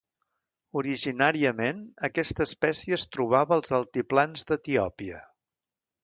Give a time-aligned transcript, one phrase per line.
[0.79, 5.21] Originàriament aquesta espècie es trobava als altiplans d'Etiòpia.